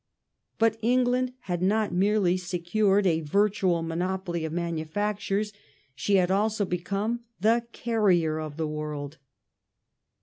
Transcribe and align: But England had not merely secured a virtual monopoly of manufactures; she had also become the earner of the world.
But 0.57 0.79
England 0.81 1.33
had 1.41 1.61
not 1.61 1.93
merely 1.93 2.35
secured 2.35 3.05
a 3.05 3.21
virtual 3.21 3.83
monopoly 3.83 4.43
of 4.45 4.51
manufactures; 4.51 5.53
she 5.93 6.15
had 6.15 6.31
also 6.31 6.65
become 6.65 7.23
the 7.39 7.67
earner 7.85 8.39
of 8.39 8.57
the 8.57 8.67
world. 8.67 9.19